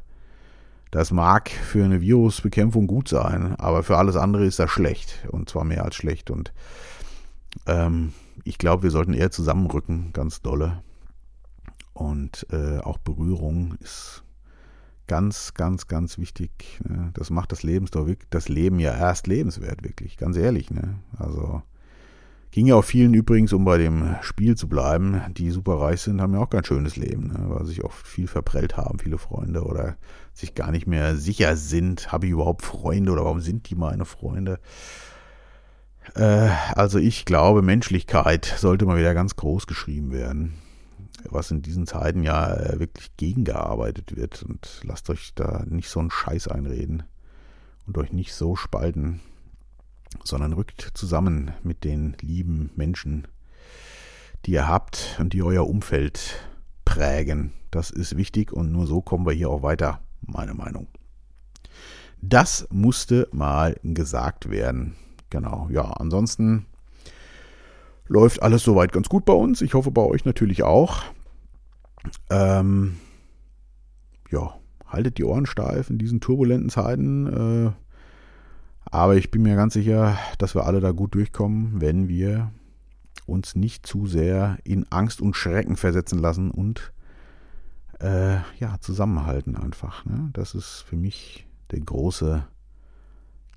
das 0.92 1.12
mag 1.12 1.50
für 1.50 1.86
eine 1.86 2.02
Virusbekämpfung 2.02 2.88
gut 2.88 3.08
sein, 3.10 3.56
aber 3.58 3.84
für 3.84 3.98
alles 3.98 4.16
andere 4.16 4.46
ist 4.46 4.58
das 4.58 4.72
schlecht. 4.72 5.28
Und 5.30 5.50
zwar 5.50 5.64
mehr 5.64 5.86
als 5.86 5.96
schlecht. 5.96 6.32
Und 6.32 6.52
ähm, 7.68 8.14
ich 8.44 8.58
glaube, 8.58 8.84
wir 8.84 8.92
sollten 8.92 9.14
eher 9.14 9.30
zusammenrücken, 9.30 10.14
ganz 10.14 10.42
dolle. 10.42 10.82
Und 11.94 12.48
äh, 12.52 12.80
auch 12.80 12.98
Berührung 12.98 13.76
ist 13.82 14.24
ganz, 15.06 15.54
ganz, 15.54 15.88
ganz 15.88 16.18
wichtig. 16.18 16.80
Ne? 16.88 17.12
Das 17.14 17.30
macht 17.30 17.52
das 17.52 17.62
Leben, 17.62 17.88
das 18.30 18.50
Leben 18.50 18.80
ja 18.80 18.96
erst 18.96 19.28
lebenswert, 19.28 19.84
wirklich, 19.84 20.18
ganz 20.18 20.38
ehrlich. 20.38 20.72
Ne? 20.72 21.00
Also 21.18 21.62
ging 22.52 22.68
ja 22.68 22.76
auch 22.76 22.84
vielen 22.84 23.14
übrigens, 23.14 23.54
um 23.54 23.66
bei 23.66 23.78
dem 23.78 24.16
Spiel 24.22 24.56
zu 24.56 24.68
bleiben, 24.68 25.22
die 25.38 25.52
super 25.52 25.80
reich 25.80 26.02
sind, 26.02 26.22
haben 26.22 26.34
ja 26.34 26.40
auch 26.40 26.50
kein 26.50 26.64
schönes 26.64 26.96
Leben, 26.96 27.28
ne? 27.28 27.46
weil 27.48 27.66
sich 27.66 27.84
oft 27.84 28.08
viel 28.08 28.28
verprellt 28.28 28.78
haben, 28.78 29.00
viele 29.00 29.18
Freunde, 29.18 29.64
oder 29.64 29.98
sich 30.34 30.56
gar 30.56 30.72
nicht 30.72 30.88
mehr 30.88 31.16
sicher 31.16 31.56
sind, 31.56 32.12
habe 32.12 32.26
ich 32.26 32.32
überhaupt 32.32 32.64
Freunde 32.64 33.12
oder 33.12 33.26
warum 33.26 33.42
sind 33.42 33.70
die 33.70 33.76
meine 33.76 34.06
Freunde? 34.06 34.60
Äh, 36.16 36.50
also 36.76 36.98
ich 36.98 37.26
glaube, 37.26 37.62
Menschlichkeit 37.62 38.46
sollte 38.58 38.86
mal 38.86 38.98
wieder 38.98 39.14
ganz 39.14 39.36
groß 39.36 39.68
geschrieben 39.68 40.12
werden 40.12 40.54
was 41.30 41.52
in 41.52 41.62
diesen 41.62 41.88
Zeiten 41.88 42.24
ja 42.24 42.54
äh, 42.54 42.80
wirklich 42.80 43.16
gegengearbeitet 43.18 44.16
wird. 44.16 44.44
Und 44.44 44.82
lasst 44.84 45.10
euch 45.10 45.34
da 45.36 45.64
nicht 45.68 45.90
so 45.90 46.00
einen 46.00 46.12
Scheiß 46.12 46.48
einreden 46.48 47.04
und 47.88 47.98
euch 47.98 48.14
nicht 48.14 48.34
so 48.34 48.56
spalten, 48.56 49.22
sondern 50.24 50.54
rückt 50.54 50.92
zusammen 50.94 51.52
mit 51.64 51.84
den 51.84 52.16
lieben 52.22 52.72
Menschen, 52.76 53.28
die 54.46 54.52
ihr 54.52 54.68
habt 54.68 55.18
und 55.20 55.34
die 55.34 55.44
euer 55.44 55.68
Umfeld 55.68 56.40
prägen. 56.86 57.54
Das 57.72 57.92
ist 57.92 58.18
wichtig 58.18 58.52
und 58.52 58.72
nur 58.72 58.88
so 58.88 59.02
kommen 59.02 59.26
wir 59.26 59.34
hier 59.34 59.50
auch 59.50 59.64
weiter, 59.64 60.02
meine 60.22 60.54
Meinung. 60.54 60.88
Das 62.22 62.68
musste 62.72 63.28
mal 63.32 63.80
gesagt 63.84 64.50
werden. 64.50 64.96
Genau, 65.30 65.70
ja, 65.72 65.84
ansonsten 65.84 66.66
läuft 68.08 68.42
alles 68.42 68.64
soweit 68.64 68.92
ganz 68.92 69.08
gut 69.08 69.26
bei 69.26 69.34
uns. 69.34 69.62
Ich 69.62 69.74
hoffe 69.74 69.92
bei 69.92 70.02
euch 70.02 70.26
natürlich 70.26 70.64
auch. 70.64 71.04
Ähm, 72.30 72.98
ja, 74.32 74.56
haltet 74.88 75.18
die 75.18 75.24
Ohren 75.24 75.46
steif 75.46 75.90
in 75.90 76.00
diesen 76.00 76.20
turbulenten 76.20 76.70
Zeiten. 76.70 77.28
Äh, 77.68 77.72
aber 78.92 79.16
ich 79.16 79.32
bin 79.32 79.44
mir 79.44 79.56
ganz 79.56 79.74
sicher, 79.74 80.18
dass 80.38 80.56
wir 80.56 80.66
alle 80.66 80.80
da 80.80 80.92
gut 80.92 81.16
durchkommen, 81.16 81.82
wenn 81.82 82.08
wir 82.08 82.52
uns 83.26 83.56
nicht 83.56 83.86
zu 83.86 84.08
sehr 84.08 84.58
in 84.64 84.92
Angst 84.92 85.22
und 85.22 85.36
Schrecken 85.36 85.78
versetzen 85.78 86.20
lassen 86.20 86.50
und 86.50 86.92
äh, 88.00 88.38
ja, 88.60 88.80
zusammenhalten 88.80 89.56
einfach. 89.56 90.06
Ne? 90.06 90.30
Das 90.34 90.56
ist 90.56 90.82
für 90.88 90.96
mich 90.96 91.46
der 91.72 91.82
große 91.82 92.46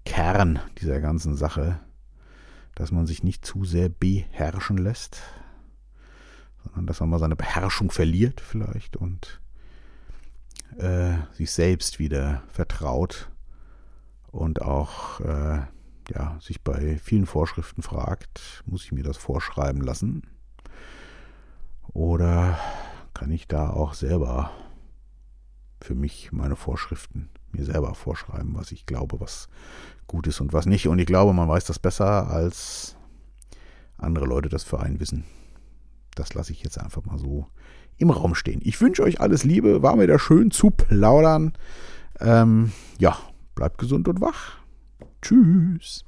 Kern 0.04 0.58
dieser 0.78 1.00
ganzen 1.00 1.36
Sache, 1.36 1.80
dass 2.74 2.90
man 2.90 3.06
sich 3.06 3.22
nicht 3.22 3.46
zu 3.46 3.64
sehr 3.64 3.88
beherrschen 3.88 4.76
lässt, 4.76 5.22
sondern 6.64 6.86
dass 6.86 7.00
man 7.00 7.08
mal 7.08 7.18
seine 7.18 7.36
Beherrschung 7.36 7.90
verliert 7.90 8.40
vielleicht 8.40 8.96
und 8.96 9.40
äh, 10.78 11.14
sich 11.32 11.50
selbst 11.50 11.98
wieder 11.98 12.42
vertraut 12.48 13.31
und 14.32 14.62
auch 14.62 15.20
äh, 15.20 15.60
ja, 16.10 16.36
sich 16.40 16.62
bei 16.62 16.98
vielen 16.98 17.26
Vorschriften 17.26 17.82
fragt, 17.82 18.64
muss 18.66 18.84
ich 18.84 18.92
mir 18.92 19.04
das 19.04 19.16
vorschreiben 19.16 19.82
lassen? 19.82 20.26
Oder 21.92 22.58
kann 23.14 23.30
ich 23.30 23.46
da 23.46 23.70
auch 23.70 23.94
selber 23.94 24.50
für 25.80 25.94
mich 25.94 26.32
meine 26.32 26.56
Vorschriften 26.56 27.28
mir 27.52 27.64
selber 27.64 27.94
vorschreiben, 27.94 28.54
was 28.54 28.72
ich 28.72 28.86
glaube, 28.86 29.20
was 29.20 29.48
gut 30.06 30.26
ist 30.26 30.40
und 30.40 30.52
was 30.52 30.64
nicht. 30.64 30.88
Und 30.88 30.98
ich 30.98 31.06
glaube, 31.06 31.32
man 31.34 31.48
weiß 31.48 31.64
das 31.64 31.78
besser, 31.78 32.30
als 32.30 32.96
andere 33.98 34.24
Leute 34.24 34.48
das 34.48 34.64
für 34.64 34.80
einen 34.80 35.00
wissen. 35.00 35.24
Das 36.14 36.34
lasse 36.34 36.52
ich 36.52 36.62
jetzt 36.62 36.78
einfach 36.78 37.04
mal 37.04 37.18
so 37.18 37.46
im 37.98 38.10
Raum 38.10 38.34
stehen. 38.34 38.60
Ich 38.64 38.80
wünsche 38.80 39.02
euch 39.02 39.20
alles 39.20 39.44
Liebe, 39.44 39.82
war 39.82 39.96
mir 39.96 40.06
da 40.06 40.18
schön 40.18 40.50
zu 40.50 40.70
plaudern. 40.70 41.52
Ähm, 42.20 42.72
ja, 42.98 43.18
bleibt 43.54 43.78
gesund 43.78 44.08
und 44.08 44.20
wach. 44.20 44.58
Tschüss. 45.20 46.04